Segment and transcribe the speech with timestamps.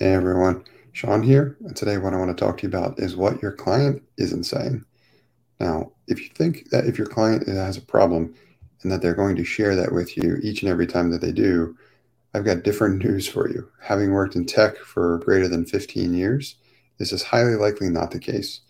[0.00, 3.14] Hey everyone, Sean here, and today what I want to talk to you about is
[3.14, 4.84] what your client isn't saying.
[5.60, 8.34] Now, if you think that if your client has a problem
[8.82, 11.30] and that they're going to share that with you each and every time that they
[11.30, 11.76] do,
[12.34, 13.70] I've got different news for you.
[13.82, 16.56] Having worked in tech for greater than 15 years,
[16.98, 18.62] this is highly likely not the case.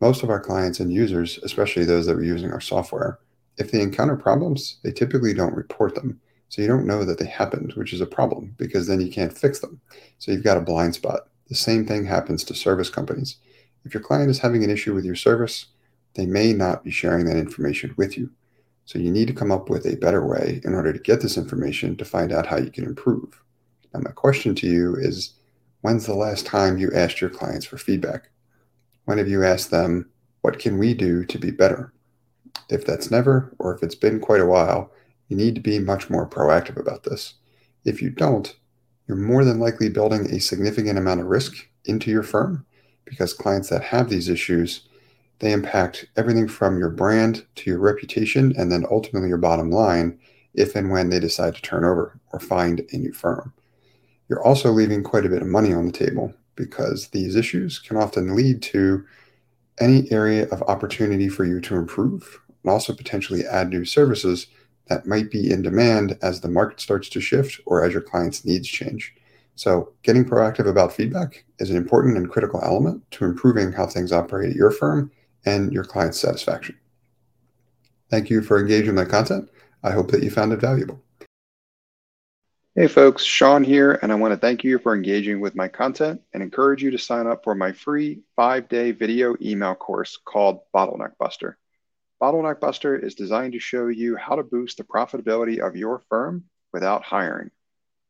[0.00, 3.18] Most of our clients and users, especially those that are using our software,
[3.58, 6.20] if they encounter problems, they typically don't report them.
[6.54, 9.36] So you don't know that they happened, which is a problem because then you can't
[9.36, 9.80] fix them.
[10.18, 11.22] So you've got a blind spot.
[11.48, 13.38] The same thing happens to service companies.
[13.84, 15.66] If your client is having an issue with your service,
[16.14, 18.30] they may not be sharing that information with you.
[18.84, 21.36] So you need to come up with a better way in order to get this
[21.36, 23.42] information to find out how you can improve.
[23.92, 25.32] Now, my question to you is
[25.80, 28.30] when's the last time you asked your clients for feedback?
[29.06, 30.08] When have you asked them,
[30.42, 31.92] what can we do to be better?
[32.68, 34.92] If that's never, or if it's been quite a while,
[35.28, 37.34] you need to be much more proactive about this.
[37.84, 38.54] If you don't,
[39.06, 42.64] you're more than likely building a significant amount of risk into your firm
[43.04, 44.88] because clients that have these issues
[45.40, 50.18] they impact everything from your brand to your reputation and then ultimately your bottom line
[50.54, 53.52] if and when they decide to turn over or find a new firm.
[54.28, 57.96] You're also leaving quite a bit of money on the table because these issues can
[57.96, 59.04] often lead to
[59.80, 64.46] any area of opportunity for you to improve and also potentially add new services
[64.86, 68.44] that might be in demand as the market starts to shift or as your clients'
[68.44, 69.14] needs change.
[69.56, 74.12] So, getting proactive about feedback is an important and critical element to improving how things
[74.12, 75.12] operate at your firm
[75.46, 76.76] and your client's satisfaction.
[78.10, 79.48] Thank you for engaging my content.
[79.82, 81.00] I hope that you found it valuable.
[82.76, 86.20] Hey folks, Sean here, and I want to thank you for engaging with my content
[86.32, 90.62] and encourage you to sign up for my free five day video email course called
[90.74, 91.56] Bottleneck Buster.
[92.24, 96.44] Bottleneck Buster is designed to show you how to boost the profitability of your firm
[96.72, 97.50] without hiring.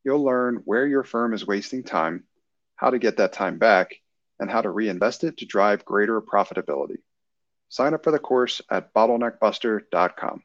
[0.05, 2.23] You'll learn where your firm is wasting time,
[2.77, 3.93] how to get that time back,
[4.39, 6.99] and how to reinvest it to drive greater profitability.
[7.67, 10.43] Sign up for the course at bottleneckbuster.com.